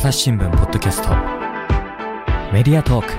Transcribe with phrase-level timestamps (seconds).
[0.00, 1.10] 朝日新聞ポッドキャスト。
[2.54, 3.12] メディアトーク。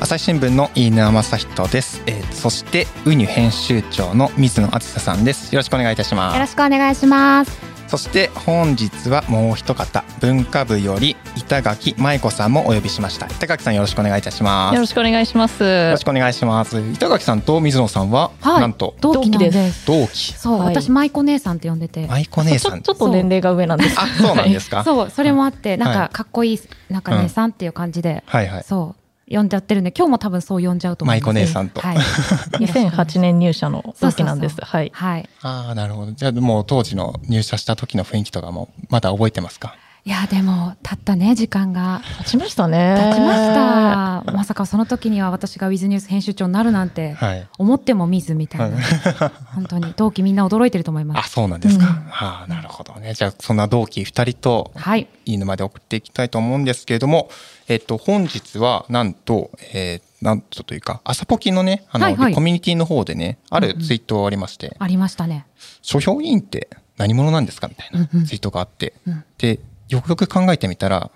[0.00, 5.54] 朝日新聞の飯沼正人です、えーそしてウニュ編集長の水野敦さんです。
[5.54, 7.60] よろしくお願いいたしまよろすしくお願いします。
[7.86, 13.26] そして本日はもう一方文化部より板垣舞子さんもお呼びしました。
[13.26, 14.74] 板垣さんよろしくお願いいたします。
[14.74, 15.62] よろしくお願いします。
[15.62, 16.80] よろしくお願いします。
[16.80, 18.60] 板垣さんと水野さんは、はい。
[18.60, 18.96] なんと？
[19.00, 19.50] 同期で。
[19.50, 19.86] です。
[19.86, 20.32] 同期。
[20.34, 20.74] そう、はい。
[20.74, 22.06] 私舞子姉さんって呼んでて。
[22.06, 22.82] 舞子姉ちょさん。
[22.82, 24.00] ちょっと年齢が上なんです。
[24.00, 24.82] あそうなんですか？
[24.82, 26.60] そう、それもあって、なんはいかかっこいい、
[26.90, 28.64] なんか姉さんっていう感じで、はいはい。
[28.64, 28.94] そ
[29.30, 31.26] う、呼んじゃってるんで、今日も多分そう呼んじゃうと思います。
[31.26, 31.80] 舞子姉さんと。
[31.82, 31.96] はい。
[32.58, 34.56] 2008年入社の同期なんです。
[34.56, 34.90] そうそうはい。
[34.94, 35.28] はい。
[35.42, 36.12] ああなるほど。
[36.12, 39.76] じゃあもう当時の入社した時の雰囲気とかもまだ覚えてますか？
[40.06, 42.00] いや、でも、経ったね、時間が。
[42.18, 42.94] 経ちましたね。
[43.10, 44.32] 経ちました。
[44.32, 48.78] まさかその時には私がウィズニュース編集長になるなんて、はい思っても見ずみたいな。
[49.52, 51.30] 本当に、同期みんな驚いてると思いまあす。
[51.30, 55.08] そうなんですか、うんはあなるほどねじゃあそんな同期二人とはい。
[55.24, 57.28] いい沼で送っていきたいと思うんですけれども、
[57.66, 65.46] えっと、本日はなんと、えーなんとというか、朝ポキのね、あの、はいはいコミュニティの方でね、あるツイートがありまして、ありましたね。
[65.82, 71.10] 書評委員って何者なんですかみたいなうんうんツイートがあって、うんで、よくよく考えてみたら、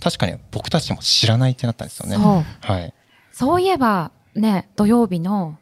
[0.00, 2.16] 確かに僕たちも知らないってなったんですよね。
[2.16, 2.72] そう。
[2.72, 2.94] はい。
[3.32, 5.58] そういえば、ね、土曜日の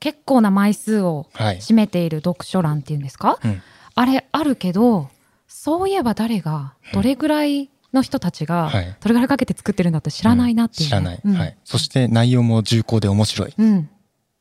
[0.00, 1.56] 結構な枚数をはい。
[1.58, 3.62] 占めている読書欄っていうんですか、うん。
[3.94, 5.08] あれあるけど、
[5.48, 11.56] そういえば誰が、どれぐらいの人たちが、はいどれぐらいかけて作ってるんだって知らないなっていう、ね知らない、うんはい。
[11.64, 13.54] そして内容も重厚で面白い。
[13.56, 13.88] うん。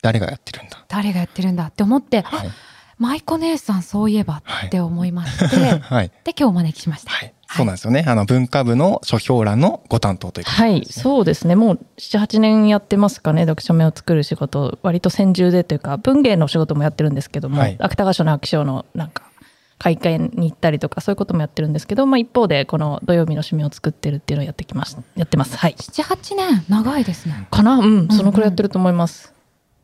[0.02, 0.84] 誰がやってるんだ？
[0.88, 2.50] 誰がやってるんだって思って、はい。
[2.98, 6.12] 舞子姉さんそういえばって思いまして、はい。
[6.24, 7.12] で、今日お招きしました。
[7.12, 7.34] はい。
[7.48, 8.04] そうなんですよね。
[8.08, 11.04] あの、文化部の書評欄のご担当ということはい、ですね。
[11.04, 11.56] そうですね。
[11.56, 13.44] もう7、8年やってますかね。
[13.44, 19.24] 読書面を作る仕事、割と専従でというか、文芸の仕事もやってるんですけども、はい芥川賞の秋賞のなんか、
[19.78, 24.98] 会見に行ったりとか、そういうこともやってるんですけど、まあ一方で、この土曜日の趣味を作ってるっていうのをやってきます。
[25.16, 25.58] やってます。
[25.58, 25.76] はい。
[25.78, 27.48] 7、8年、長いですね。
[27.52, 27.78] かな？
[27.78, 29.34] うん、そのくらいやってると思います。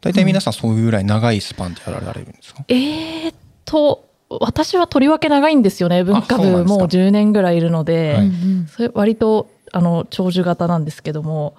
[0.01, 3.35] 大体皆さんそういうぐらい長いスパンでやられるんですか、えーっ
[3.66, 6.03] と、私はとりわけ長いんですよね。
[6.03, 11.55] 文化部もう10年ぐらいいるので、はいうんうんそれ割とあの長寿型なんですけども、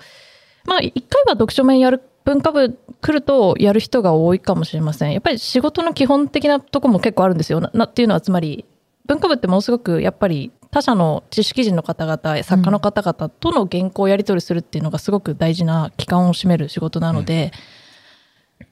[0.64, 5.12] まあ一回は読書面やる文化部来るとやる人が多いかもしれません。
[5.12, 7.60] やっぱり仕事の基本的なとこも結構あるんですよ。
[7.60, 8.64] ななっていうのはつまり
[9.06, 17.52] 文化部ってものすごくやっぱり他社の知識人の方々、作家の方々との原稿をやり取りするっていうのがすごく大事な期間を占める仕事なので、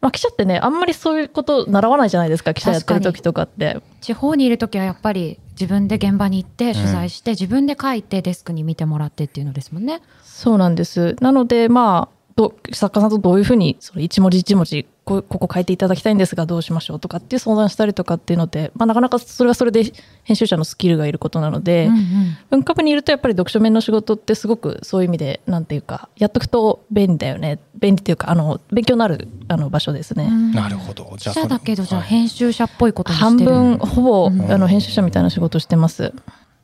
[0.00, 3.80] まあ記者ってね、あんまりそういうこと習わないじゃないですか、記者やってる時とかって。
[4.00, 10.00] 地方にいるときはやっぱり自分で現場に行って取材して、自分で書いてデスクに見てもらってっていうのですもんね。
[10.22, 11.16] そうなんです。
[11.20, 19.92] なので、まあ、ど作家さんとどういうふうに、その一文字一文字、こここ書いていただきたいんですが、どうしましょうとかっていう相談したりとかっていうので、まあ、なかなかそれはそれで
[20.22, 27.60] 編集者のスキルがいることなので、うんうん文化部にいるとやっぱり読書面の仕事ってすごくそういう意味で、なんていうか、やっとくと便利だよね。
[27.74, 30.28] 便利っていうか、あの、勉強になるあの場所ですね。
[30.30, 31.04] うんなるほど。
[31.16, 33.50] じゃあ記者だけど、じゃあはい編集者っぽいことにしてる。
[33.50, 36.12] 半分、ほぼ、うんあの、編集者みたいな仕事してます。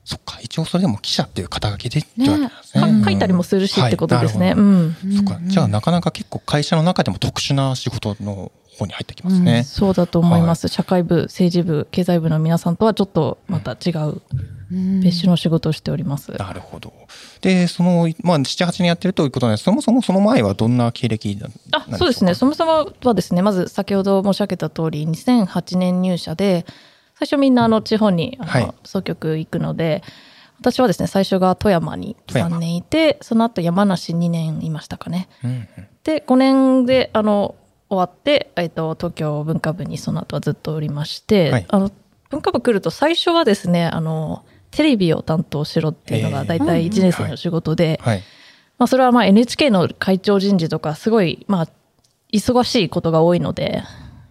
[0.06, 2.81] そっか、一応それでも記者っていう肩書きでってわけなんですね。
[2.81, 4.55] かうん書いたりもするしってことですね。
[4.56, 4.97] うん。
[5.05, 9.65] うんそっか、じゃあなかなか結構会社の中でも特殊な仕事の方に入ってきますね。
[9.65, 14.22] そうだと思います、社会部、政治部、経済部の皆さんとはちょっとまた違う
[14.71, 16.31] うん別種の仕事をしております。
[16.33, 16.93] なるほど。
[17.41, 26.65] で、その、まあ、7、8年やってるということなんですそもそもその前はどんな経歴なんあそうですね、そもそもはですね、まず先ほど申し上げた通り、2008年入社で、
[27.19, 28.75] 最初みんなあの地方にあの、はい。
[28.84, 30.03] 総局行くので、
[30.60, 32.56] 私はですね、最初が富山に富山。
[32.56, 35.28] 3年いて、その後山梨2年いましたかね。
[35.43, 35.69] うんうん。
[36.04, 37.54] で、5年であの
[37.88, 41.66] 終わって、えっと、東京文化部にその後はずっとおりまして、はい。
[41.69, 41.91] あの
[42.31, 48.22] 文化部来ると最初はですね、あの、テレビを担当しろっていうのが大体1年生の仕事で、はい。
[48.78, 51.69] まあそれはまあ NHK の会長人事とかすごいまあ
[52.33, 53.83] 忙しいことが多いので、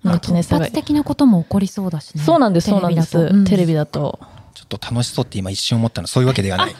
[0.06, 2.24] まあ1年生が突発的なことも起こりそうだしね。
[2.24, 3.46] そうなんです、そうなんです。
[3.46, 4.20] テレビだだと。
[4.54, 6.68] ちょっと楽しそうって今一瞬思ったのそういうわけではない。
[6.68, 6.74] ね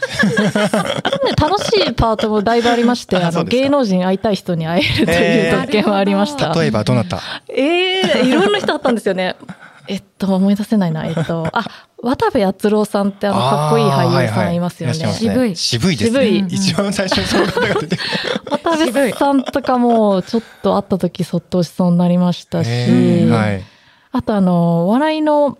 [1.38, 6.54] 楽しいパートもだいぶありまして、 あの芸能人会いたい人に会えるとえーいう特権はありました。
[6.54, 7.20] 例えばどなた？
[7.48, 9.36] ええいろんな人あったんですよね。
[9.88, 11.04] えっと、思い出せないな。
[11.06, 11.64] えっと、あ、
[12.02, 14.92] 渡部篤郎さんってあの、かっこいい俳優さんいますよね。
[14.92, 16.20] はいはいらっしゃますね渋いですね。
[16.20, 17.98] 渋い一番最初にその方が出て。
[18.50, 22.68] 渡部さんとかも、ちょっと会った時、そっとしそうになりましたし、
[23.28, 23.62] はい。
[24.12, 25.58] あとあの、お笑いの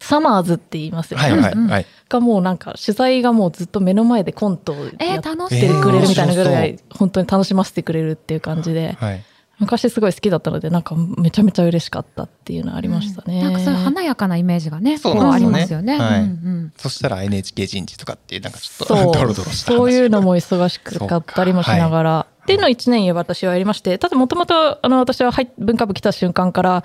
[0.00, 1.24] サマーズって言いますよね。
[1.24, 1.86] はいはいはい。
[2.08, 5.68] がもうなんか、取材がもうずっと目の前でコントをやえー、って。
[5.80, 9.24] くれるみたいなぐらえい、本当に楽しませてくれるっていう感じで、はい。
[9.58, 13.42] 昔すごい好きだったのでなんかめちゃめちゃ嬉しかったっていうのはありましたね。
[13.42, 15.16] なんかそういう華やかなイメージがね、そう。
[15.16, 15.98] こうありますよね。
[15.98, 16.20] はい。
[16.20, 16.72] うんうん。
[16.76, 19.12] そしたら NHK 人事とかっていうなんかちょっとそう。
[19.12, 19.76] ドロドロした話。
[19.76, 26.82] そういうのも忙しかったりもしながら、っていうのを1年私はやりましてただもともとあの私は文化部来た瞬間から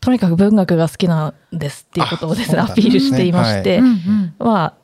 [0.00, 4.34] とにかく文学が好きなんですっていうことをですねアピールしていまして、うんうん。
[4.38, 4.74] まあ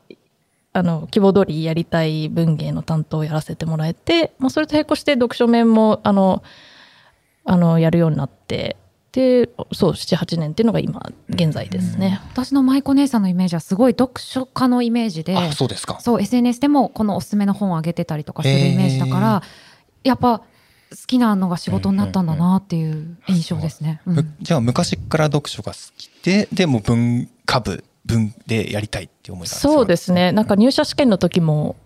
[0.71, 6.43] あの希望通りやりたい文芸の担当をやらせてもらえて、まあ、それと並行して読書面もあの
[7.49, 8.77] あのやるようになって
[9.11, 12.21] でそう78年っていうのが今現在ですね。
[12.31, 15.99] 私の舞子姉さんのイメージはすごい読書家のイメージで、あそうですか。
[15.99, 19.43] そう SNS でもこのおすすめの本をあげてたりとかするイメージだから、
[20.03, 20.45] やっぱ好
[21.07, 23.99] きなのが仕事になったんだなっていう印象ですね。
[24.05, 30.31] うんむじゃあ昔から読書が好きででも文化部文でやりたいって思いがそうですね。
[30.31, 31.77] なんか入社試験の時も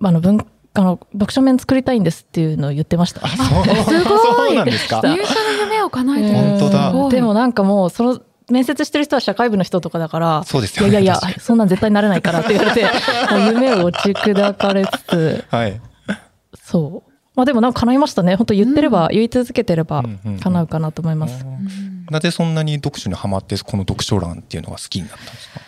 [0.00, 3.20] あの文あの読書面作りたいんですっていうのを言ってました。
[3.24, 3.64] あそう。
[3.84, 4.18] すごい。
[4.48, 5.00] そうなんですか？
[5.02, 6.34] 入社の夢を叶えてる。
[6.58, 7.08] 本当だ。
[7.10, 8.20] でもなんかもうその
[8.50, 12.82] 面接してる人は社会部の人とかだからそうですよねいやいやそんなん絶対なれないからって言われて
[13.30, 15.44] もう夢を打ち砕かれつつ。
[15.50, 15.80] はい。
[16.62, 17.10] そう。
[17.34, 18.34] まあでもなんか叶いましたね。
[18.36, 20.40] 本当言ってれば、言い続けてればうんうんうん。
[20.40, 21.44] 叶うかなと思います、
[22.10, 25.60] なぜそんなに読書にハマってこの読書欄っていうのが好きになったんですか？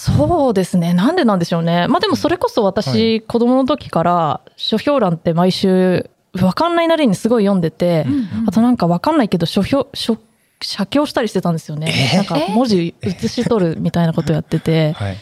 [0.00, 0.94] そうですね。
[0.94, 1.86] なんでなんでしょうね。
[1.88, 3.20] まあでもそれこそ私、はい。
[3.20, 8.06] 子供の時から書評欄って毎週分かんないなりにすごい読んでて、
[8.46, 10.16] あとなんか分かんないけど書評書
[10.62, 12.14] 写経したりしてたんですよね、え？
[12.14, 15.16] ーなんか文字写し取るみたいなことやっててはい。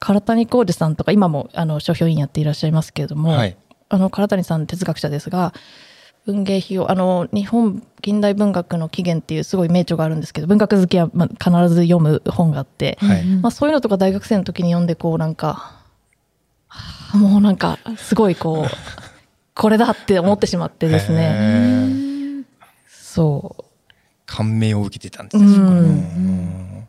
[0.00, 3.56] 唐谷浩二さんとか今もあの書評員やっていらっしゃいますけれども、はい。
[3.88, 5.54] あの唐谷さん哲学者ですが
[6.28, 13.24] 文芸費用あの日本近代文学の起源っていうすごい名著があるんですけど文学好きはまあ必ず読む本があって、はい。
[13.24, 15.80] まあ、そういうのとか大学生の時に読んでこうなんか
[16.66, 18.70] はあもうなんかすごいこう
[19.54, 22.44] これだって思ってしまってですへねー。
[22.90, 23.64] そ
[24.26, 25.58] 感銘を受けてたんですね、うん。
[25.62, 26.88] うん。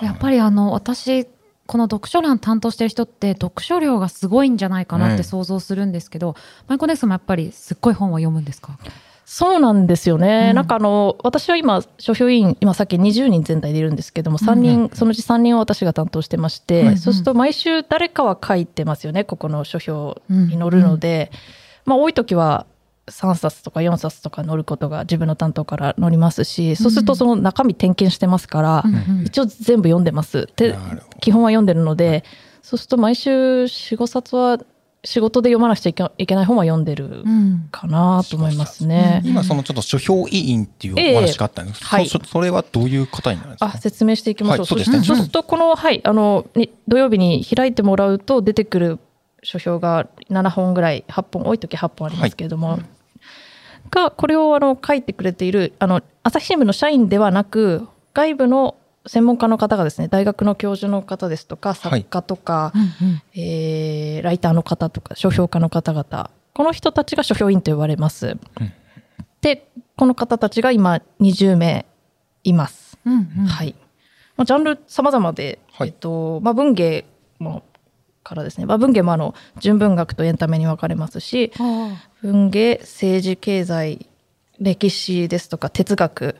[0.00, 1.26] やっぱりあの私
[1.66, 6.36] この読書欄担当してる人って読書量がすごいんじゃないかなって想像するんですけど、
[6.68, 8.78] マイコネクスもやっぱりすっごい本は読むんですか？
[8.82, 8.88] う
[9.28, 10.56] そうなんですよね、うん。
[10.56, 21.32] なんかあの私は今書評委員今さっき20人全体でいるんですけども3人、そのうち3人を私が担当してまして、うんそうすると毎週誰かは書いてますよねここの書評に載るので、
[21.84, 22.66] まあ多い時は
[23.08, 28.94] 3冊とか4冊とか載ることが自分の担当から載りますし、そうするとその中身点検してますから、うん。
[28.94, 29.24] うん。
[29.26, 30.48] 一応全部読んでます。
[30.56, 31.18] でなるほど。
[31.20, 32.24] 基本は読んでるので
[32.62, 33.30] そうすると毎週
[33.64, 34.58] 45冊は
[35.04, 35.94] 仕事で読まなくちゃい
[36.26, 37.68] けない本は読んでるうん。
[37.70, 39.22] かなと思いますね。
[39.24, 42.08] 今そのちょっと書評委員っていうお話があったんですけど、ええはい。
[42.08, 43.66] そそれはどういう方になるんですか？
[43.66, 44.58] あ説明していきましょう。
[44.58, 45.00] はいそうですね。
[45.04, 48.98] そうするとこのはいあのに土曜日に開いてもらうと出てくる
[49.44, 52.80] 書評が7本ぐらい8本多い時8本ありますけれども、
[53.90, 68.28] がこれをあの書いてくれているあの朝日新聞の社員ではなく外部の専門家の方がですね大学の教授の方ですとか作家とか、うんうんえーライターの方とか書評家の方々この人たちが書評員と呼ばれます。
[68.28, 68.30] う
[68.64, 68.72] ん
[69.42, 71.86] でこの方たちが今20名
[72.42, 72.98] います。
[73.04, 73.76] うんうんはい。
[74.36, 77.06] まあ、ジャンル様々で、はいえっと、まあ、文芸
[77.38, 77.62] も
[78.26, 84.06] からですね、まあ、文芸もあの、純文学とエンタメに分かれますし、あ文芸、政治、経済、
[84.58, 86.36] 歴史ですとか哲学、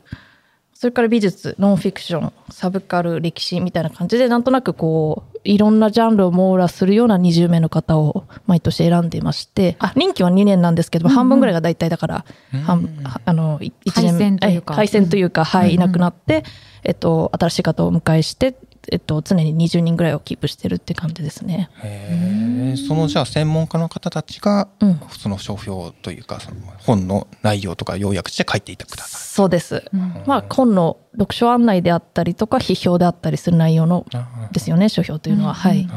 [0.73, 12.25] それから美術、ノンフィクション、サブカル、歴史みたいな感じで、なんとなくこう、いろんなジャンルを網羅するような20名の方を毎年選んでいまして、あ、任期は2年なんですけども、半分ぐらいが大体だから、
[12.67, 14.73] あの、1年廃線というか。
[14.75, 15.73] 廃線というか、はい、うん。
[15.75, 16.43] いなくなって、
[16.83, 18.55] えっと、新しい方をお迎えして、
[18.91, 21.69] えっと、常に20人ぐらいをキープしてるって感じですね。
[21.83, 29.83] へえそのじゃあ専門家の方たちが、うんその書評というかその本の内容とか要約して書いていてくださそうです。
[29.93, 34.53] うんまあ、本の読書案内であったりとか、批評であったりする内容のい。
[34.53, 35.51] ですよね、書評というのは。
[35.51, 35.87] うんはい。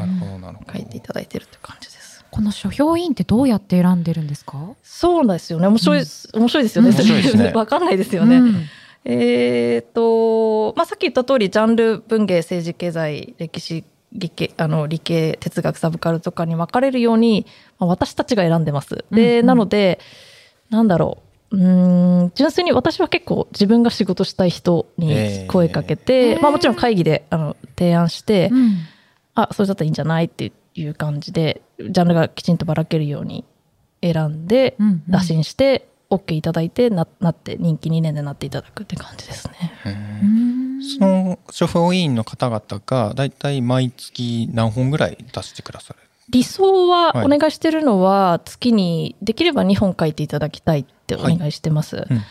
[0.73, 2.25] 書いていただいてるという感じです。
[2.30, 4.59] この書評委員ってどうやって選んでるんですか？
[4.82, 5.66] そうなんですよね。
[5.66, 6.28] 面白いです。
[6.32, 6.90] 面白いですよね。
[6.90, 8.37] うん面白いですね わかんないですよね。
[8.37, 8.66] うん
[9.04, 17.47] えっと、まあ、さっき言った通り、ジャンル、文芸、政治、経済、歴史、理系、あの、理系、哲学、サブカルとかに分かれるように、
[17.78, 19.04] まあ、私たちが選んでます。
[19.11, 19.47] で、うんうん。
[19.47, 20.00] なので、
[20.69, 21.19] なんだろ
[21.50, 21.57] う。
[21.57, 28.76] うーん純粋に私は結構自分が仕事したい人に声かけて、えーまあもちろん会議であの提案して、うん。
[29.35, 33.45] あそれだったらいいんじゃないっていう感じでジャンルがきちんとばらけるように
[34.02, 34.76] 選んで
[35.09, 39.72] 打診して OK いただいてななって人気2年でなっていただくって感じですね。
[39.86, 46.00] うんその書評委員の方々がだいたい毎月何本ぐらい出してくださる？
[46.30, 51.96] 理想ははいお願いしてるのは月にできれば2本書いていただきたいってお願いしてます。
[51.96, 52.22] うんうん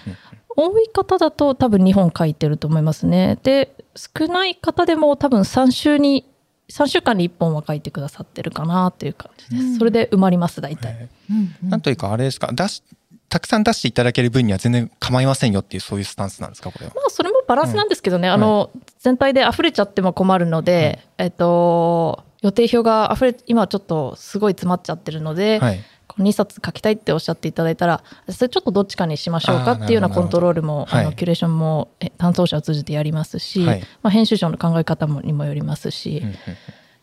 [0.62, 3.40] 多い方だと多分2本書いてると思いますね。
[3.44, 6.26] で、少ない方でも多分3週に、
[6.70, 9.64] 3週間に1本は書いてくださってるかなっていう感じです。
[9.64, 11.08] うんそれで埋まります、大体。
[11.30, 12.84] うんうんなんというかあれですか出し
[13.30, 16.94] たくさん出していただける分には全然構いませんよっていうそういうスタンスなんですかこれは。
[16.96, 25.80] まあ、それもバランスなんですけどね、うんあの、全体で溢れちゃっても困るので、えっと、予定表が溢れ、今ちょっとすごい詰まっちゃってるので、はい。
[26.08, 36.36] この2冊書きたいっておっしゃっていただいたら、それちょっとどっちかにしましょうかっていうようなコントロールも、はいあのキュレーションもえ担当者を通じてやりますし、はいまあ、編集長の考え方もにもよりますし、うんうん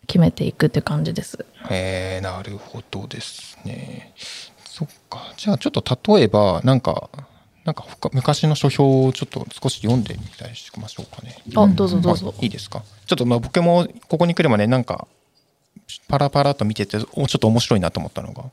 [0.06, 1.45] 決めていくっていう感じです。
[1.68, 4.12] へえなるほどですね。
[4.76, 5.33] そっか。
[5.38, 7.09] じゃあちょっと例えばなんか
[7.64, 11.38] なんか他昔の書評をちょっと少し読んでみたりしましょうかね。
[11.56, 12.26] あ、どうぞどうぞ。
[12.26, 12.83] はいいいですか？
[13.06, 15.09] ちょっとまあ僕もここに来るまでなんか
[16.09, 18.45] パラパラと見てておちょっと面白いなと思ったのが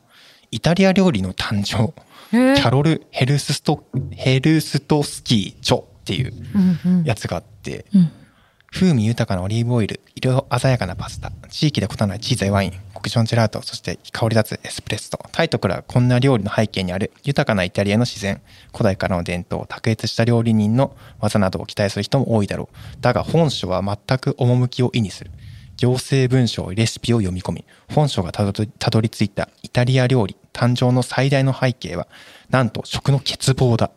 [0.51, 1.93] イタリア料理の誕生
[2.31, 6.33] キャロル・ヘルストヘルストスキー著っていう
[6.85, 8.11] うんうんやつがあって、うん
[8.73, 23.01] 風味豊かなオリーブオイル色鮮やかなパスタ地域で異なる小さいワインコクションジェラートそして香り立つエスプレッソタイトルはこんな料理の背景にある豊かなイタリアの自然古代からの伝統卓越した料理人の技などを期待する人も多いだろう。
[23.01, 25.31] だが本書は全く趣を意にする。
[25.77, 32.07] 行政文書レシピを読み込み本書がたどり着いたイタリア料理誕生の最大の背景は
[32.49, 33.91] なんと食の欠乏だ。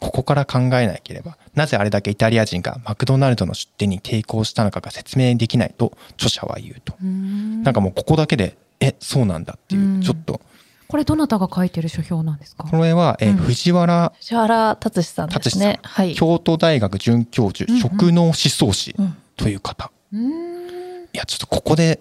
[0.00, 6.94] ここから考えなければ、なぜあれだけイタリア人がマクドナルドの出店に抵抗したのかが説明できないと著者は言うと。
[7.02, 10.40] うんなんかもうここだけで、え、そうなんだっていうう、んちょっと、
[10.86, 12.64] これどなたが書いてる書評なんですか？
[12.64, 15.80] これは、えーうん藤原藤原達史さんですね。
[15.82, 16.14] はい。
[16.14, 19.90] 京都大学准教授、うんうん食農思想史うんという方。
[20.12, 22.00] うんいや、ちょっとここで、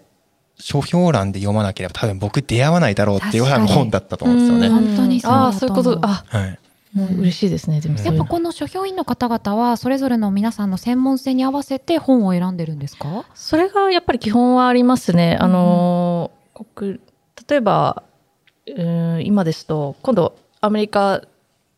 [0.60, 4.70] 書評欄で読まなければ多分僕出会わないだろうっていうような本だったと思うんですよね。
[4.70, 6.00] 本当にそうああ、そういうこと。
[6.02, 6.60] あ、はい。
[6.98, 7.80] もう嬉しいですね。
[7.80, 8.00] でも。
[8.00, 13.26] やっぱこの書評員の方々はそれぞれの皆さんの専門性に合わせて本を選んでるんですか？
[13.36, 15.38] それがやっぱり基本はありますね。
[15.40, 17.00] あのー、国
[17.48, 18.04] 例えば、
[18.66, 21.22] うーん今ですと、今度アメリカ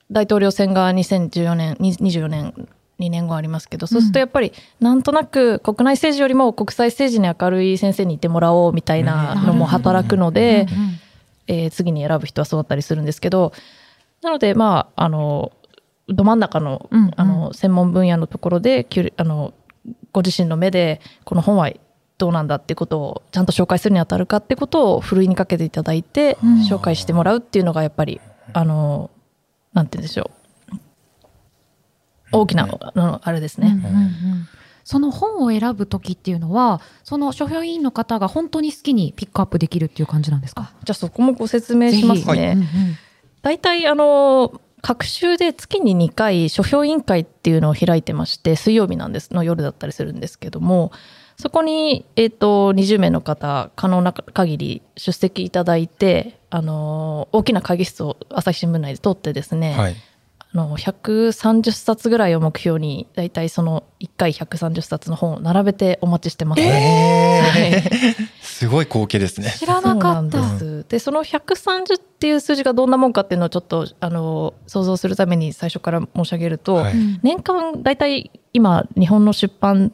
[0.10, 2.54] 大統領選が2014年、に24年、
[3.00, 10.78] 2年後ありますけど、そうするとやっぱりなんとなく国内政治よりも国際政治に明るい先生にいてもらおうみたいなのも働くので、うん。
[10.78, 11.00] うん。
[11.48, 13.54] えー次に選ぶ人はそうだったりするんですけど
[14.22, 15.52] なのでまああの
[16.08, 17.12] ど真ん中の,、うんうん。
[17.16, 19.54] あの専門分野のところであの
[20.12, 21.72] ご自身の目でこの本は
[22.18, 26.50] どうなんだっていうことをちゃんと紹介するにあたるかってことをふるいにかけていただいて、うん。
[26.62, 28.20] 紹介してもらうっていうのがやっぱり
[28.54, 29.12] あの
[29.74, 30.32] なんて言うんでしょ
[30.74, 30.78] う。
[32.32, 33.70] 大きな、あのあれですね。
[33.70, 34.14] うんうんうん。
[34.84, 40.74] その本を選ぶ時っていうのはその書評委員の方が本当に好きにピックアップできるっていう感じなんですか？
[40.84, 42.40] じゃあそこもご説明しますぜひ。
[42.40, 42.54] ね。
[42.54, 42.66] うんうん
[43.42, 50.92] 大体あの各週で月に2回書評委員会っていうのを開いてまして水曜日なんですの夜だったりするんですけども
[51.38, 59.96] そこに、えー、と20名の方可能な限り出席いただいてあの大きな会議室を朝日新聞内で通ってですね、はい。
[60.52, 66.62] あの130冊ぐらいを目標に大体その1回130冊の本を並べてお待ちしてます。
[66.62, 69.54] えー、 すごい光景ですね。
[69.58, 70.66] 知らなかったです。
[70.90, 79.92] で、その130っていう数字がどんなもんかっていうのをちょっと、あの、想像するために最初から申し上げると、はいうん年間、大体今、日本の出版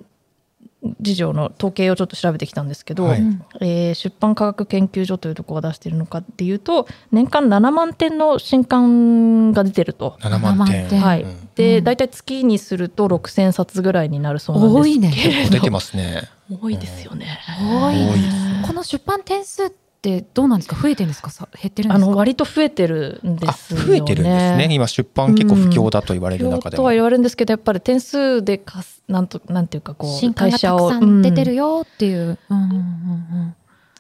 [1.02, 3.24] 事情の統計をちょっと調べてきたんですけど、はい
[3.62, 10.18] えー出版科学研究所というところが出しているのかっていうと、年間7万点の新刊が出てると。
[10.22, 10.82] 7万点。
[10.82, 11.24] 7万点はい。
[11.24, 16.30] うんで、うん大体月にすると6000冊ぐらいになるそうなんです多いねけれど出てますね。
[16.62, 17.40] 多いですよね。
[17.60, 19.85] 多い多いこの出版点数って
[20.34, 20.76] どうなんですか？
[20.76, 21.30] 増えてるんですか？
[21.30, 22.12] さ減ってるんあですか？
[22.12, 23.86] の割と増えてるんであ、すよね。
[23.86, 24.68] 増えてるんですね。
[24.72, 26.82] 今出版結構不況だと言われる中でも。
[26.82, 32.38] とは言われるんですけどやっぱり点数でかすなんとなんていうかこう新刊がたくさん出てるよっていう。
[32.50, 33.56] うんうんうん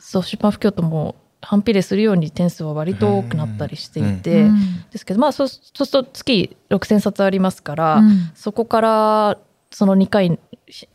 [0.07, 4.19] そう出版不況とも反比例するように点数は割と多くなったりしていうん。
[4.21, 4.85] て、うん。
[4.91, 8.31] ですけどまあそうそうすると月6,000冊ありますから、うん。
[8.35, 9.37] そこから
[9.71, 10.39] その2回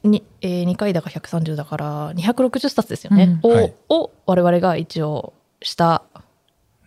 [0.03, 3.57] に、えー、2回だか130だから260冊ですよね、を,、うん。
[3.57, 3.75] はい。
[3.89, 6.03] を我々が一応下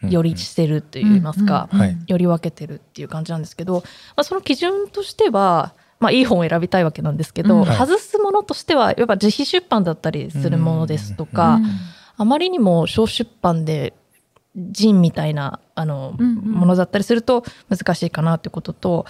[0.01, 1.85] よりしてるといいますか、うんうん。
[1.85, 1.97] はい。
[2.07, 3.81] より分けてるっていう感じなんですけど、ま
[4.17, 7.63] あ、その基準としては、まあ、いい本を選びたいわけなんですけど、うん。
[7.63, 7.77] はい。
[7.77, 11.65] 外すものとしてはやっぱ自費出版だったりするものですとか、うん。
[12.17, 13.93] あまりにも小出版で
[14.55, 16.35] ジンみたいなあの、うんうん。
[16.51, 19.05] ものだったりすると難しいかなということと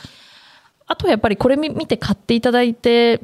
[0.93, 3.19] あとはやっぱりこれ見て買っていただいて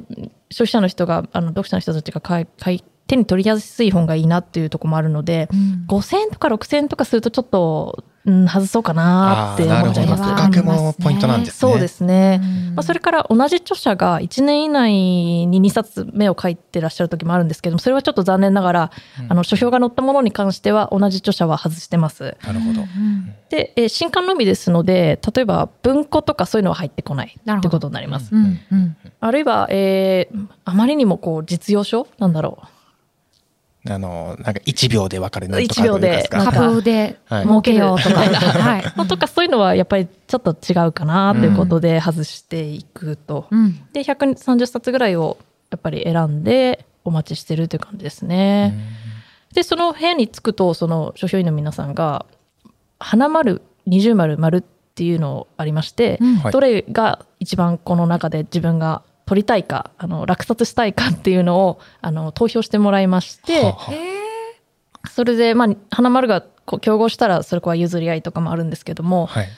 [0.50, 5.84] 消費者の人があの読者の人たちが買い買い手に取りやすい本がいいなっていうところもあるので、うん。
[5.88, 10.22] 5000円とか6000円とかするとちょっと、うん、外そうかなって思っちゃいます。
[10.22, 11.72] 価格もポイントなんですね。
[11.72, 12.40] そうですね。
[12.40, 12.74] うん。
[12.76, 18.90] まあ、それから同じ著者が1年以内に2冊目を書いてらっしゃる時もあるんですけどもそれはちょっと残念ながら、
[19.20, 19.32] うん。
[19.32, 22.36] あの書評が載ったものに関しては同じ著者は外してます。
[22.44, 22.82] なるほど。
[22.82, 28.30] うんで、えー新刊のみですので例えば文庫とかそういうのは入ってこないってことになります。
[29.18, 32.62] あるいは、えーあまりにもこう実用書なんだろ
[33.88, 38.82] あのなんか1秒で分かるなんとか一秒でですかなんか株ではい儲けようとか、はい。
[39.04, 39.08] う。
[39.08, 43.46] とかそういうのはやっぱりちょっと違うかなということで外していくと。
[43.50, 45.38] うんで130冊ぐらいを
[45.70, 48.74] やっぱり選んでお待ちしてるという感じですね。
[49.54, 52.26] でその部屋に着くとその書評員の皆さんが
[52.98, 54.60] 花丸二重丸丸っ
[54.94, 63.92] ていうのありまして、うんはいどれが一番この中で自分が取りたいかあの落札したいかっていうのをあの投票してもらいまして、はあは
[65.08, 69.48] それで、まあ、花丸がこう競合したらそれこは譲り合いとかもあるんですけども、あはい。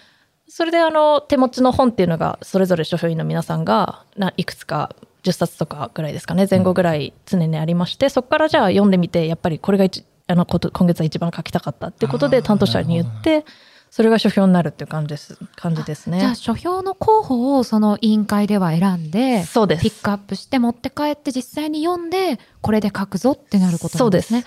[0.47, 13.47] それであの手持ちの本っていうのがそれぞれ書評員の皆さんがないくつか10冊とかぐらいですかね前後ぐらい常にありまして、そこからじゃあ読んでみてやっぱりこれが一あの今月は一番書きたかったっていうことで担当者に言って
[13.95, 16.35] それが書評になるっていう感じです感じですねじゃあ。
[16.35, 24.45] 書評の候補をその委員会では選んでそうですピックアップして持って帰って実際に読んでこれで書くぞってなることなんですね。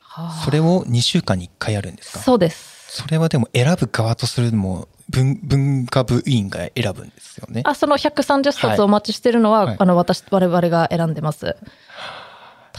[0.00, 2.18] はあそれを2週間に1回やるんですか？
[2.18, 3.00] そうです。
[3.00, 11.46] それはでも選ぶ側とするのも文文化部委員が選ぶんですよねあその130冊お待ちしてるのは、はいあの私我々が選んでます。
[11.46, 12.21] 大変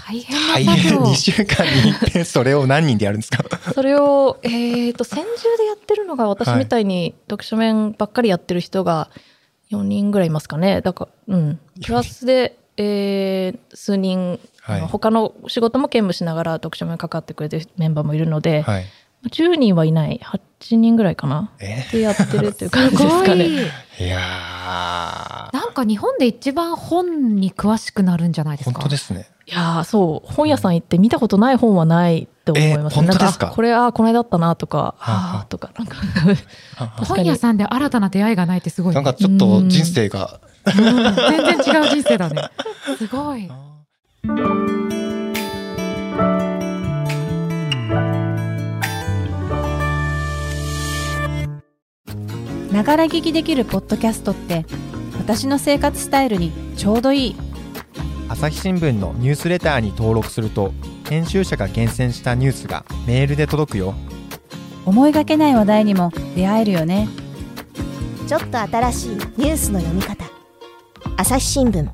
[0.06, 1.02] 大変な作業。
[1.02, 3.44] 2週間に一遍それを何人でやるんですか？
[3.74, 9.10] それを、えー、と専従でやってるのが私みたいに読書面ばっかりやってる人が
[9.72, 10.82] 4人ぐらいいますかね。
[10.82, 11.60] だからうん。
[11.86, 14.82] プラスで、えー数人、はい。
[14.82, 18.86] 他の仕事も兼務しながら読書面関わってくれてるメンバーもいるので、はい
[19.30, 20.20] 10人はいない。
[20.24, 21.52] 8人ぐらいかな。
[21.60, 21.86] え？
[21.92, 23.46] でやってるっていう感じ ですかね。
[23.48, 24.04] い。
[24.08, 25.54] やー。
[25.54, 28.80] なんか日本で一番本に詳しくなるんじゃないですか？
[28.80, 29.28] 本当ですね。
[29.46, 30.34] いやーそう。
[30.34, 32.94] 本屋さん行って見たことない本はないって思います。
[32.94, 33.46] え本当ですか？
[33.48, 35.46] なんあこれあこの間だったなとかはあはあ。
[35.46, 35.98] とかなんか
[37.06, 38.96] 本屋さんで新たな出会いがないってすごい。
[38.96, 40.40] ね、なんかちょっと人生が。
[40.66, 40.74] うん。
[40.74, 42.42] 全然違う人生だね。
[42.98, 43.50] すごい。
[52.84, 54.66] ながら聞きできるポッドキャストって
[55.18, 57.36] 私の生活スタイルにちょうどいい。
[58.28, 60.74] 朝日新聞のニュースレターに登録すると
[61.08, 63.94] 編集者が厳選したニュースがメールで届くよ。
[64.86, 67.08] 思いがけない話題にも出会えるよね。
[68.28, 70.26] ちょっと新しいニュースの読み方。
[71.16, 71.88] 朝日新聞。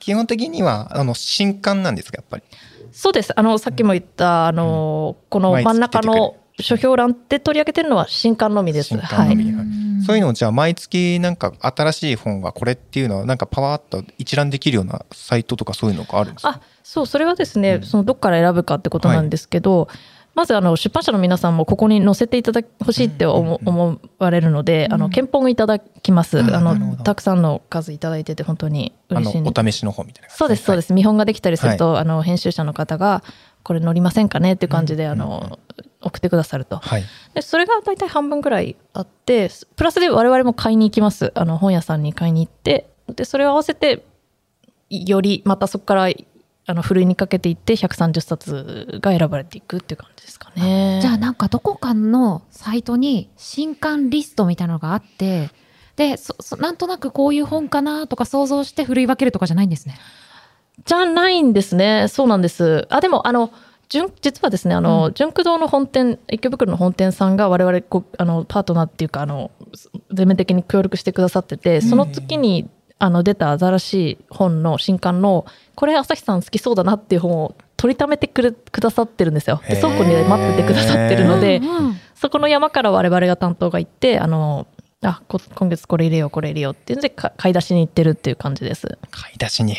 [0.00, 2.42] 基本的にはあの新刊なんですかやっぱり？
[2.90, 3.38] そうです。
[3.38, 8.88] あの、さっきも言った、あの、この真ん中の書評欄で取り上げてるのは新刊のみです。
[8.88, 9.44] 新刊のみ。
[9.44, 9.54] はい。
[9.54, 9.66] はい。
[10.04, 16.48] そういうのをじゃあ毎月なんか新しい本がこれっていうのはなんかパワーっと一覧できるようなサイトとかそういうのがあるんですか？
[16.48, 17.82] あ、そう、それはですね、うん。
[17.82, 19.88] そのどっから選ぶかってことなんですけど、
[20.34, 26.38] まずあの出版社の皆さんもここに載せていただきほしいって思,、われるので、あの憲本いただきます。
[26.38, 30.92] あのたくさんの数いただいてて本当に嬉しいお試しの方みたいなそうです、そうです。
[30.92, 33.24] 見本ができたりすると、あの、編集者の方が、
[33.64, 35.58] これ載りませんかねっていう感じで、あの、
[36.00, 36.76] 送ってくださると。
[36.76, 41.32] はいで、それが大体半分ぐらいあって、プラスで我々も買いに行きます。
[41.34, 44.04] あの、本屋さんに買いに行って、で、それを合わせて、
[44.90, 46.08] より、またそこから、
[46.66, 51.00] あの、ふるいにかけていって、130冊が選ばれていくっていう感じですかね。
[51.00, 55.50] じゃあなんかどこかのサイトに新刊リストみたいなのがあって、
[55.96, 59.98] で、そそなんとなくこういう本かなとか想像して振り分けるとかじゃないんですね。
[60.84, 62.06] じゃないんですね。
[62.08, 62.86] そうなんです。
[62.90, 63.58] あ、でも、あの、純
[63.88, 69.50] 実はですね、あの、純駆堂の本店、池袋の本店さんが我々こう、あの、パートナーっていうか、あの、
[70.12, 79.62] 全面的に協力してくださってて、その月に、あの、出た新しい本の新刊の、これ朝日さん好きそうだなっていう本を取りためてくれくださってるんですよ。
[79.68, 84.66] で倉庫に待っててくださってるので、うんうんそこの山から我々が担当が行って、あの、
[85.02, 88.98] あ、こ今月これ入れよう、これ入れようっていうので、か買い出しに行ってるっていう感じです。
[89.12, 89.76] 買い出しに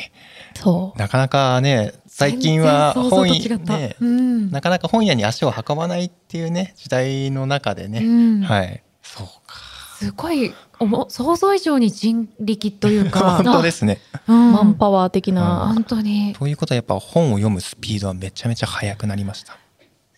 [0.56, 0.98] そう。
[0.98, 3.78] なかなかね最近は本像と違った。
[3.78, 4.52] ねうん。
[4.52, 8.42] なかなか本屋に足を運ばないっていうね時代の中でね、うん。
[8.42, 8.84] はい。
[9.02, 9.56] そうか。
[9.98, 14.00] すごいおも想像以上に人力というか 本当ですね。
[14.28, 14.52] うん。
[14.52, 15.72] マンパワー的な。
[15.74, 16.34] 本当に。
[16.38, 19.58] ということはやっぱ本を読むスピードはめちゃめちゃ速くなりました。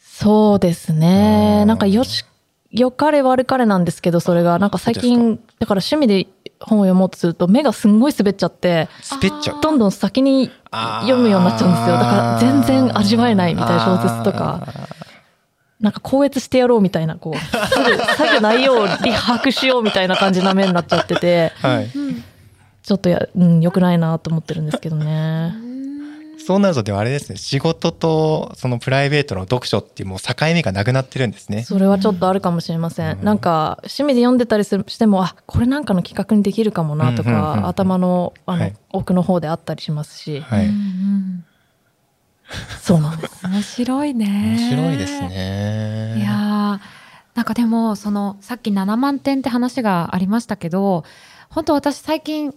[0.01, 1.65] そうですうね。
[1.65, 1.67] ん。
[1.67, 2.25] なんかよし、
[2.71, 6.27] 良かれ悪かれなんですけど、それが、なんか最近、だから趣味で
[6.61, 9.61] 本を読もうとすると目がすんごい滑っちゃって滑っちゃう。
[9.61, 10.51] どんどん先に
[11.01, 14.67] 読むようになっちゃうんですよだから全然味わえないみたいな小説とか
[15.79, 21.51] なんか校閲してやろうみたいなこうすぐすぐ内容をリ把握しようみたいな感じな目になっちゃってて。
[21.55, 21.89] はい。
[22.83, 25.53] ちょっとや、うん、良くないなと思ってるんですけどね。
[26.45, 31.63] そうなるとでもあれですね、仕事とそのプライベートの読書っていうもう境目がなくなってるんですね。
[31.63, 33.17] それはちょっとあるかもしれません。
[33.17, 40.65] うんなんか趣味で読んでたりするしてもあこれなんかの企画にできるかもなとか、頭のあの、はい奥の方であったりしますし、はい。
[40.65, 41.45] うんうん
[42.81, 43.43] そうなんです。
[43.47, 46.15] 面白いね面白いですね。
[46.17, 46.79] いやー
[47.35, 51.05] なんかでもそのさっき7万点って話がありましたけど
[51.49, 52.53] 本当私最近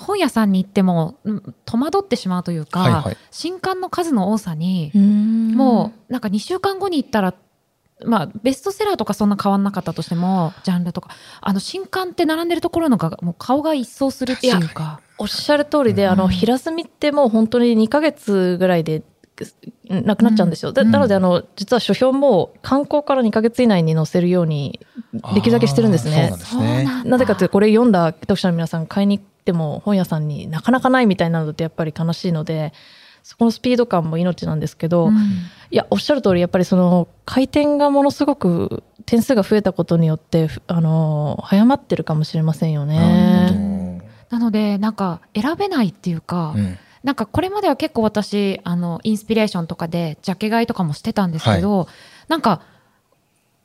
[0.00, 3.16] 本屋さんに行ってもうん戸惑ってしまうというか、はいはい。
[3.30, 7.34] 新刊の数の多さに、ももうなんか2週間後に行ったら
[8.04, 15.00] まあベストセラーとかそんな変わんなかったとしてもジャンルとかあの新刊って並んでるところのがもう顔が一掃するっていうか。
[15.16, 19.04] おっしゃる通りで、あのうん平積みってもう本当に2ヶ月ぐらいで
[19.90, 20.72] うんなくなっちゃうんですよ。
[20.72, 20.90] でうん。
[20.90, 24.80] なのであの実は書評も刊行から2ヶ月以内に載せるように
[25.34, 26.30] できるだけしてるんですね。
[26.30, 26.38] なん。
[26.38, 27.26] ですね。
[27.26, 32.72] かというとこれ読んだ読者の皆さん買いに行っても本屋さんになかなかないみたいなのってやっぱり悲しいので
[33.22, 35.14] そこのスピード感も命なんですけど、うん
[35.70, 44.08] いやおっしゃる通りやっぱりその回転がものすごく点数が増えたことによってふあの早まってるかもしれませんよなるね。
[44.30, 46.54] なのでなんか選べないっていうか。
[46.56, 51.86] うんなんかこれまでは結構私あのインスピレーションとかでジャケ買いとかもしてたんですけど、
[52.28, 52.62] なんか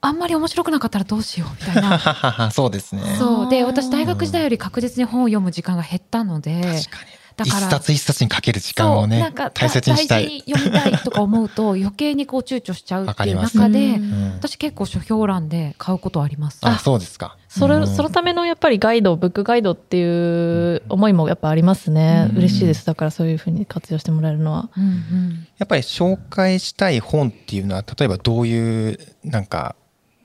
[0.01, 3.01] あんまり面白くなかったらどうしようみたいな そうですね。
[3.17, 7.19] そうで私大学時代より確実に本を読む時間が減ったので確かに。
[7.45, 10.41] 一だから冊一冊にかける時間をねそうなんか大切にした大い。
[10.41, 16.59] 事に読みたいとか思うと 余計にこう躊躇しちゃうっていうわかり中で、ますうん私結構書評欄で買うことあります。
[16.61, 17.37] あ、そうですか。
[17.47, 24.69] それうんそのためのやっぱりガイドブックガイドっていう思いもやっぱありますね、うん嬉しいですだからそういうふうに活用してもらえるのは。
[24.77, 29.75] うんうんやっぱり紹介したい本っていうのは例えばどういうなんか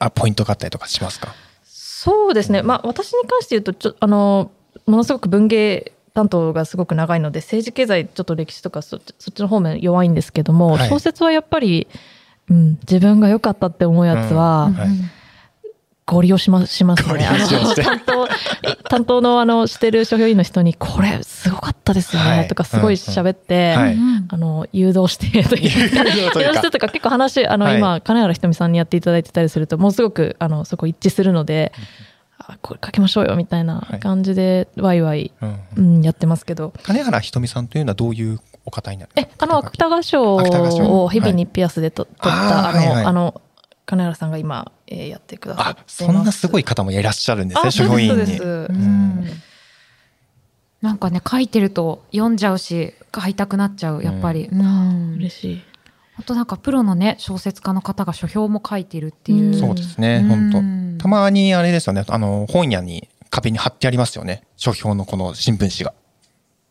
[0.05, 1.35] あポイントがあったりとかしますか？
[1.65, 4.51] そうですね、まあ、私に関して言うとちょあの
[4.87, 10.89] ものすごく文芸担当がすごく長いので政治経済ちょっと歴史とかそそっちの方面弱いんですけども、はい。
[10.89, 11.89] 小説はやっぱり、
[12.51, 14.75] うん、自分が良かったって思うやつは、うん。
[14.75, 14.89] はい
[16.07, 17.27] ご利用しましますね。
[17.27, 18.29] あの担当
[18.91, 22.49] 担当のあのしてる書評員の人にこれすごかったですよね、はい。
[22.49, 24.29] とかすごい喋って、はいうん。
[24.29, 27.79] あの誘導して という誘導してとか結構話あの、はい。
[27.79, 31.73] 今金原ひとみさんにやっていただいてたりするともうすごくあのそこ一致するので、
[32.39, 36.75] あこれ書きましょうよみたいな感じでワイワイ、うんうん、やってますけど。
[36.83, 43.05] 金原ひとみさんというのはどういうお方になるえあの芥川賞を日々にピアスでと、取ったあの、あーはいはい。
[43.05, 43.41] あの
[43.87, 46.05] 金原さんが今、えーやってくださってあます。
[46.05, 48.41] そんなすごい方もいらっしゃるんですねあ書評員に。
[50.81, 55.15] なんかね書いてると読んじゃうし買いたくなっちゃうやっぱり、うん。
[55.17, 55.63] 嬉しい。
[56.17, 59.59] 本当なんかプロのね小説家の方が書評も書いてるっていう、うん。
[59.59, 60.51] そうですねうん。
[60.51, 61.03] 本当。
[61.05, 64.45] たまにあれですよねあの本屋に壁に貼ってありますよね。
[64.57, 65.95] 書評のこの新聞紙が。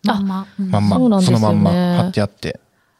[0.06, 0.98] まんま、うんまんま。
[0.98, 1.46] そうなんですよね。
[1.46, 1.72] のまんま
[2.04, 2.60] 貼ってあって。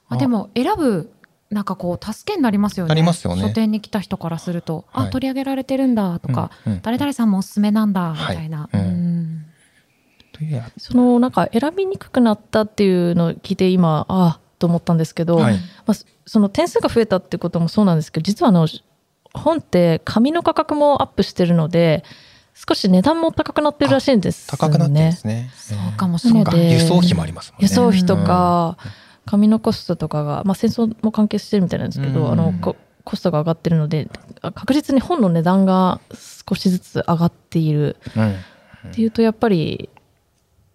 [0.10, 1.13] あでも選ぶ
[1.54, 2.90] なんかこう助けになりますよね。
[2.90, 3.42] なりますよね。
[3.42, 5.08] 書店に来た人からすると、はい。
[5.08, 6.82] あ取り上げられてるんだとか、うんうん。
[6.82, 8.50] 誰々さんもおすすめなんだみはいたい。
[8.50, 8.80] な、うん。
[8.80, 9.46] うん。
[10.34, 15.54] というやそのなんか選びにくくなったっていうのを聞いて今ああと思ったんですけど、はい。
[15.54, 18.68] まあ、そその点数が増えたってこともそうなんですけど実はあの
[19.34, 22.04] 本って紙の価格もアップしてるので
[22.56, 24.58] 少し値段も高くなってるらしいんですよね。
[24.60, 25.52] 高くなってるんですね。
[25.56, 26.72] そうかもしれない。
[26.72, 27.68] 輸送費もありますもんね。
[27.68, 28.78] 輸送費とか、
[29.26, 32.32] 紙のコストとかが、まあ、戦争も関係してるみたいなんですけど、うん。
[32.32, 34.08] あのココストが上がってるので
[34.42, 36.00] あ確実に本の値段が
[36.48, 37.98] 少しずつ上がっている。
[38.16, 38.36] うん。
[38.90, 39.90] っていうとやっぱり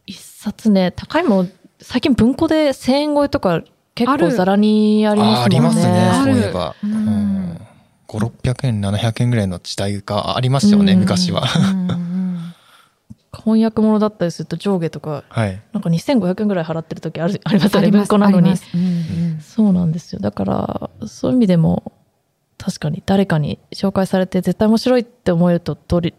[0.06, 1.48] 一冊ね高いもの
[1.80, 3.62] 最近文庫で1,000円超えとか
[3.94, 5.40] 結構ざらにありますもんね。
[5.40, 6.92] あありますねそういえば、うん。
[6.92, 7.61] うん、
[8.06, 11.00] 5600円700円ぐらいの時代がありましたよね、うん。
[11.00, 11.44] 昔は
[13.33, 15.61] 翻訳物だったりすると上下とかはい。
[15.73, 18.51] なんか2500円ぐらい払ってる時ある ありますよねあります文庫なのに。
[18.51, 19.41] うんうん。
[19.41, 20.21] そうなんですよ。
[20.21, 21.93] だからそういう意味でも
[22.57, 26.14] 確かに誰かに紹介されて絶対面白いって思えると通り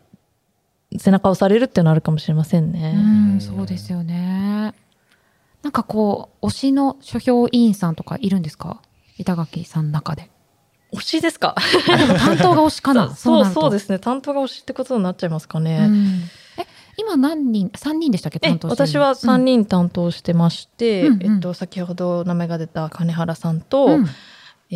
[0.98, 2.93] 背中を押されるっていうのはあるかもしれませんね。
[2.95, 3.00] う
[3.38, 4.74] んそうですよね。
[5.62, 8.82] なんかこう推しの書評委員さんとかいるんですか？
[9.17, 10.30] 板垣さんの中で。
[10.93, 11.56] 推しですか？
[11.91, 13.13] あでも担当が推しかな？
[13.13, 14.00] そうそうですね。
[14.00, 15.80] 担当が推しってことになっちゃいますかね。
[15.88, 16.06] うん。
[16.06, 16.10] え
[16.99, 24.05] 今何人3人でしたっけえ担当してる私は3人担当してまして、うんうんえっと、先ほど名前が出た金原さんと、うん
[24.71, 24.75] え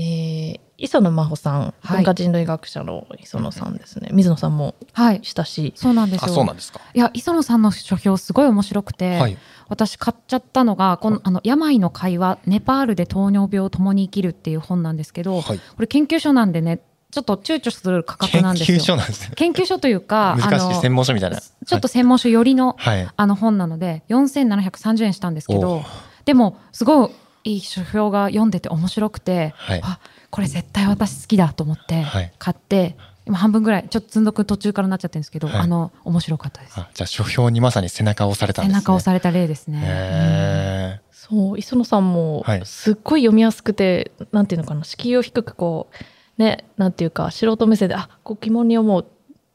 [0.57, 4.09] ー磯野真帆さん、はい文化人類学者の磯野さんですね。
[4.11, 5.21] 水野さんもはい。
[5.23, 5.73] 親しい。
[5.75, 6.33] あ、そうなんですよ。
[6.33, 6.81] そうなんですか。
[6.93, 9.37] いや、磯野さんの書評すごい面白くて、はい。
[9.69, 15.57] 私買っちゃったのが、この、あの、病の会話、ネパールで糖尿病を共に生きるっていう本なんですけど、はい。
[15.57, 16.81] これ研究所なんでね、
[17.13, 18.77] ちょっと躊躇する価格研なんですよ。
[18.79, 19.35] 究所なんですね。
[19.35, 21.39] 研究所というか、難しい専門書みたいな。
[21.39, 23.07] ちょっと専門書寄りの、はい。
[23.15, 25.85] あの本なので、4730円したんですけおど、
[26.25, 27.11] でも、すごい
[27.43, 29.81] いい書評が読んでて面白くて、はい。
[29.83, 29.99] あ
[30.31, 32.97] これ絶対私好きだと思ってはい買って、
[33.27, 38.81] 今半分ぐらいちょっと積んどく途中からなっちゃってるんですけど、はいあの面白かったですあじゃあ書評にまさに背中を押されたん背ですね。
[38.81, 45.95] 中を押された例ですね、へそう、磯野さんもはい、すっごい読みやすくて、なんていうのかな、敷居を低くこう、
[46.37, 49.05] ね、なんていうか、素人目線で、あ、こう疑問に思う、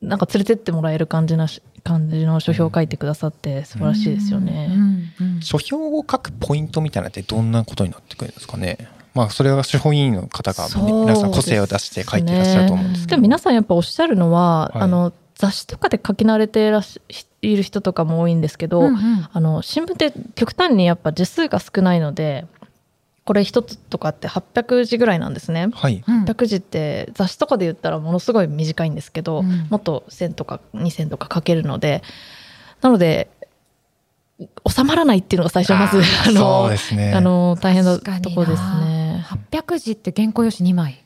[0.00, 4.68] なんか連れてってもらえる感じなし、感じの書評を書いてくださって、素晴らしいですようんね。
[4.70, 4.74] う
[5.24, 8.88] んー書評を書くポイントみたいなのってどんなことになってくるんですかね。
[9.14, 13.10] まあそれは書評委員の方が皆さん個性を出して書いていらっしゃると思うんですけど。
[13.12, 17.00] でも皆さんやっぱおっしゃるのは、はいあの雑誌とかで書き慣れていらっし
[17.42, 22.46] いる人とかも多いんですけど、うんうんあの新聞って極端にやっぱ字数が少ないので
[23.28, 25.68] これ一つとかって800字ぐらいなんですね。
[25.74, 26.02] はい。
[26.08, 32.02] うん800字って雑誌とかで言ったらものすごい短いんですけど、うんもっと1000とか2000とか書けるので
[32.80, 33.28] なので
[34.66, 37.12] 収まらないっていうのが最初まず あのそうですね。
[37.12, 39.26] あの大変なとこですね。
[39.50, 41.04] 800字って原稿用紙2枚、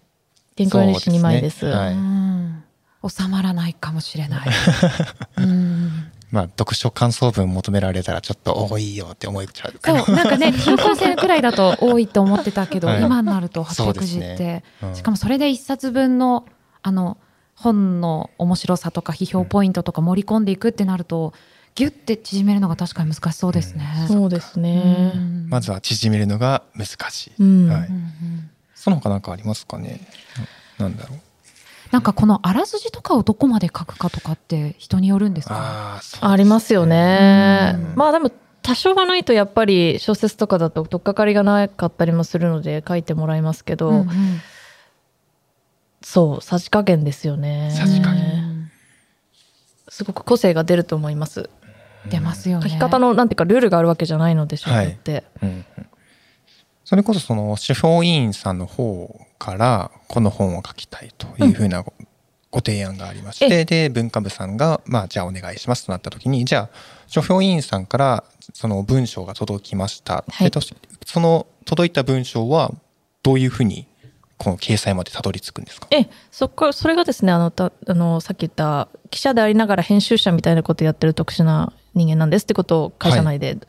[0.57, 1.67] 原稿用紙2枚です。
[1.67, 2.63] ねはいうん
[3.09, 4.49] 収まらないかもしれない、
[5.39, 9.75] うんまあ読書感想文求められたらちょっと多いよって思っちゃう。
[9.81, 16.47] そうなんかね中高生くらいだと多いと思ってたけど、はい今になると800そうです字って、ねうんしかもそれで一冊分の
[16.83, 17.19] あの
[17.55, 21.33] 本の面白さとか批評ポイントとか盛り込んでいくってなると、
[21.75, 23.85] ギュッて縮めるのが確かに難しそうですね。
[24.09, 25.13] そうですね。
[25.15, 27.33] うんまずは縮めるのが難しい。
[27.39, 30.01] うんはいうんうんその他なんかありますかね？
[30.79, 31.19] ななんだろう。
[31.93, 35.55] なんかこのあらすじとかをどこまで書くかとかって人によるんですか？
[35.55, 37.93] ああ、そうありますよねうん。
[37.95, 38.31] まあでも
[38.63, 44.09] 多少がないとやっぱり小説とかだと取っかかりがなかったりもするので書いてもらいますけど、うんうん
[46.05, 47.71] そうさじ加減ですよね。
[47.71, 48.71] さじ加減うん
[49.89, 51.49] すごく個性が出ると思います。
[52.11, 52.69] 出ますよね。
[52.69, 55.23] 書き方のなんていうかルールがあるわけじゃないのでしょうはいって。
[55.43, 55.65] うんうん
[56.93, 61.95] それこそその司法委員さんの方からこの本を書きたいというふうなご
[62.51, 66.71] ご提案がありまして、で文化部さんが、まあ、じゃあお願いしますとなった時にじゃあ
[67.07, 70.51] 書評委員さんからその文章が届きました、はい。
[71.07, 72.71] その届いた文章は
[73.23, 73.87] どういうふうに
[74.37, 75.87] この掲載までたどり着くんですか？
[75.93, 83.67] えそこそれがですねあのたあのさっき言った記者でありながら編集者みたいなことやってる特殊な人間なんですってことを会社内で、って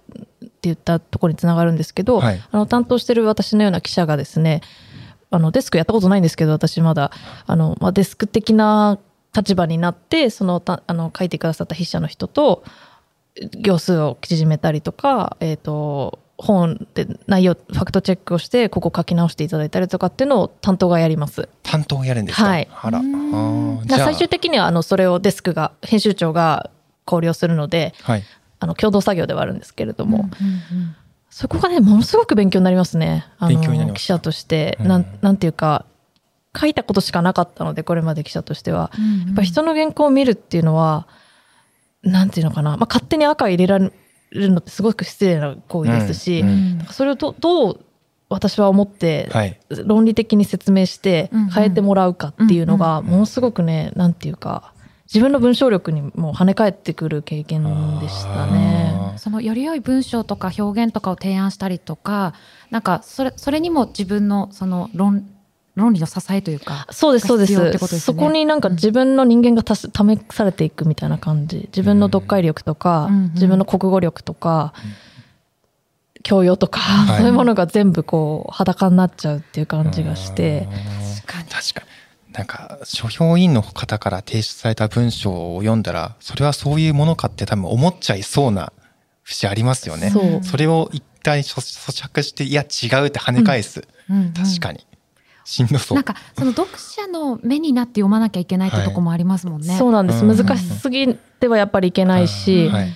[0.64, 2.42] 言ったところにつながるんですけど、はい。
[2.52, 4.62] あの担当してる私のような記者がですね
[5.32, 7.12] あのデスクやったことないんですけど私まだ。
[7.46, 9.00] あの、まあ、デスク的な
[9.36, 12.64] 立場になってそのたあの書いてくださった筆者の人と
[13.58, 21.50] 行数を縮めたりとか、えー、と本で内容ファクトチェックをしてここ書き直していただいたりとかっていうのを担当がやります。
[21.64, 22.68] 担当をやるんですか、はい。
[22.72, 23.00] あら。
[23.00, 23.02] あ。
[23.88, 26.70] 最終的にはあのそれをデスクが編集長が
[27.06, 28.24] 考慮するのではい
[28.64, 30.96] あの共同作業ではあるんですけれども、うんうん
[31.36, 33.26] そこがねものすごく勉強になりますね。
[33.40, 34.88] あ勉強になりますの記者として、うん。
[34.88, 35.88] なんなんていうか
[36.56, 41.08] 書いたことしかなかったのでこれまで記者としては、うんやっぱり人の原稿を見るっていうのは
[42.04, 43.92] なんていうのかな、まあ、勝手に赤入れられ
[44.30, 46.86] るのってすごく失礼な行為ですし、うんうん。
[46.92, 47.80] それをどどう
[48.30, 49.60] 私は思ってはい。
[49.72, 51.50] 論理的に説明してうんうん。
[51.50, 53.06] 変えてもらうかっていうのがうん。
[53.08, 54.72] ものすごくねなんていうか
[55.06, 57.64] 自分の文章力にも跳ね返ってくる経験
[58.00, 59.14] でしたね。
[59.18, 62.34] そのより良い文章とか表現とかを提案したりとか
[62.72, 65.30] なんかそれそれにも自分のその論
[65.76, 67.54] 論理の支えというかそうですそうです。
[67.56, 68.00] ことですね。
[68.00, 71.68] そこになんか自分の人間がたす試されていくみたいな感じ。
[71.68, 74.74] 自分の読解力とか、うんうん自分の国語力とか、
[76.22, 77.18] 教養とか、はい。
[77.18, 80.68] そういうものが全部こう裸になっちゃうっていう感じがして、
[81.26, 82.03] 確かに確かに
[82.34, 88.74] なんか書評委員の方から提出された文章を読んだらそれはそういうものかって多分思っちゃいそうな
[89.24, 90.12] 節ありますよね。
[90.42, 94.18] それを一回咀咀嚼していや違うって跳ね返す、うん。
[94.18, 94.34] うん。
[94.34, 94.86] 確かに。
[95.46, 95.96] しんどそう。
[95.96, 99.78] なんかその読者の目になって読まなきゃいけないってとこもありますもんね。
[99.78, 100.26] そうなんです。
[100.26, 100.38] うん。
[100.38, 102.94] 難しすぎてはやっぱりいけないし、はい。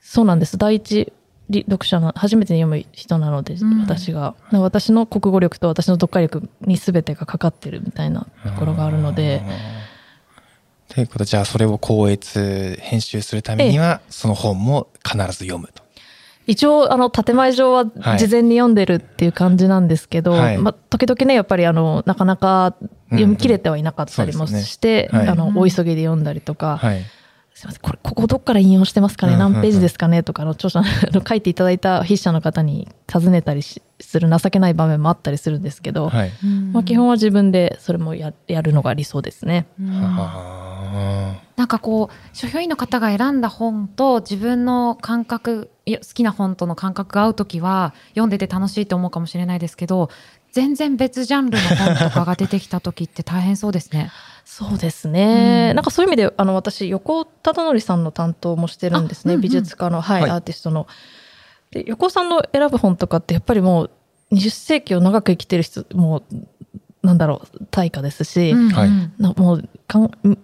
[0.00, 0.56] そうなんです。
[0.56, 1.12] 第一り
[1.50, 3.80] 読者の初めて読む人なので、うん。
[3.80, 4.34] 私が。
[4.52, 9.42] 私の国語力と私の読解力に全てがかかってるみたいなところがあるので。
[10.88, 15.82] ということでじゃあそれを校閲編集するためにはその本も必ず読むと。
[16.46, 18.18] 一応、あの、建前上ははい。
[18.18, 20.56] 事前に読んでるっていう感じなんですけど、はい。
[20.56, 22.74] まあ、時々ね、やっぱりあの、なかなか
[23.10, 24.62] 読み切れてはいなかったりもうんうん。
[24.62, 25.26] して、そうですね。
[25.26, 25.28] はい。
[25.28, 27.02] あの、お急ぎで読んだりとか、はい。
[27.58, 29.52] すいません、これ、ここどっから引用してますかね、うんうんうん。
[29.54, 30.22] 何ページですかね？
[30.22, 36.32] とか、あの、著者の書いていただいた筆者の方に尋ねたりしする情けない場面もあったりするんですけど、はい。
[36.72, 39.66] まあ、基本は自分でそれもややるのが理想ですね。
[39.80, 50.10] はなんかこう書評員の方が選んだ本と自分の感覚好きな本との感覚が合う時は読んでて楽しいと思うかもしれないですけど
[50.52, 54.12] 全然別ジャンルの本とかが出てきた時って大変そうですね。
[54.50, 55.76] そうですね、うん。
[55.76, 59.42] なんかそういう意味であの私横尾忠則さんの担当もしてるんですね、あうんうん。
[59.42, 60.30] 美術家の、はいはい。
[60.30, 60.86] アーティストの。
[61.70, 63.90] で横尾さんの選ぶ本とかってやっぱりもう
[64.32, 68.58] 20世紀を長く生きてる人もうなんだろう大家ですし、うん。
[68.58, 70.38] うんはいなもうかん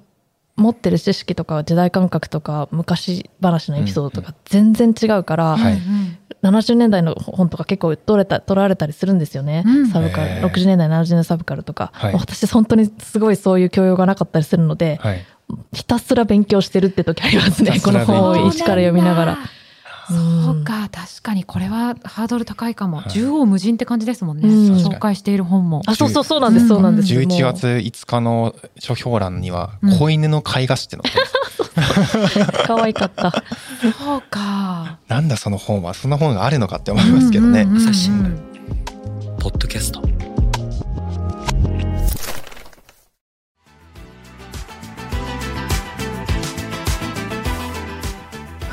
[0.56, 5.74] 持ってる知識とか時代感覚とか昔話のエピソードとか全然違うから、はい。
[5.74, 9.88] うん70年代の本とか結構取れた取られたりするんですよね、うん。
[9.88, 10.28] サブカル。
[10.28, 10.46] へー。
[10.46, 12.14] 60年代70年代サブカルとか、はい。
[12.14, 15.24] 私本当にすごいそういう教養がなかったりするので、はい。
[15.72, 17.80] ひたすら勉強してるって時ありますね。
[17.80, 19.38] この本を一から読みながら。
[20.08, 23.06] そうか確かにこれはハードル高いかも、はい。
[23.08, 24.76] 縦横無尽って感じですもんね、うん。
[24.76, 25.82] 紹介している本も。
[25.86, 27.54] あそうそうそうなんですそうなんです、11もう。
[27.54, 31.34] 月5日の書評欄にはうん、子犬の絵画誌って載ってます。
[32.66, 33.32] 可愛かった。
[33.98, 34.98] そうか。
[35.08, 37.62] なんだその本は、そんな本があるのかって思いますけどね。
[37.62, 37.88] うんうんうんうん。
[37.88, 38.54] 朝日新聞
[39.38, 40.13] ポッドキャスト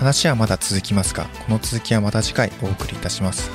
[0.02, 3.52] 話はまだ続きますが、この続きはまた次回お送りいたします。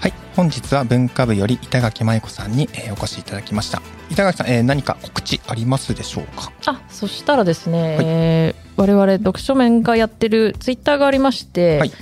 [0.00, 3.82] はい、本日は文化部より板垣舞子さんに、えーお越しいただきました。
[4.08, 6.50] 板垣さん、えー何か告知ありますでしょうか？
[6.64, 8.04] あそしたらですね、はい。
[8.06, 11.92] えー我々読書面がやってるツイッターがありまして、はい。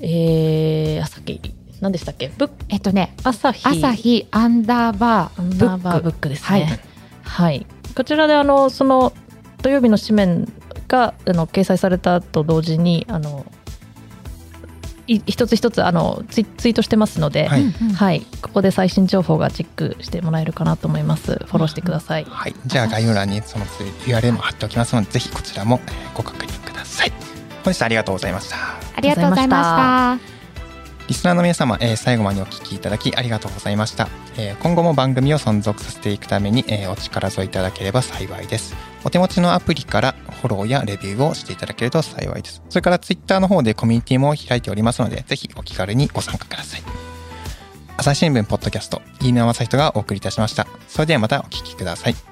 [0.00, 1.40] えー、あさっき
[1.80, 2.30] 何でしたっけ？
[2.36, 2.54] ブック？
[2.68, 3.66] えっとね朝日。
[3.66, 6.60] 朝日アンダーバーアンブダーバーブックですはい。
[6.60, 6.78] ね。
[7.22, 7.66] はい。
[7.96, 9.14] こちらであのその
[9.62, 10.52] 土曜日の紙面
[10.92, 13.46] があの掲載されたと同時にあの
[15.06, 21.32] い一つ一つあのツイツイートしてますので、ははいい、うんうんここで最新情報がチェックしてもらえるかなと思います。
[21.46, 22.24] フォローしてください。
[22.28, 27.12] はい、じゃあ概要欄にその URL も貼っておきますので、ぜひこちらもえーご確認ください。
[27.64, 28.56] 本日はありがとうございました。
[28.94, 30.41] ありがとうございました。
[31.08, 34.08] リスナーの皆様、えー最後までお聞きいただきありがとうございました。
[34.36, 38.74] えー今後も番組を存続させていくために、えーお力添えいただければ幸いです。
[39.04, 42.62] お手持ちのアプリからフォローやレビューをしていただけると幸いです。
[42.68, 46.82] それからツイッターの方でコミュニティも開いておりますので、ぜひお気軽にご参加ください。
[47.96, 50.66] 朝日新聞ポッドキャスト、飯沼正人がお送りいたしました。
[50.88, 52.31] それではまたお聞きください。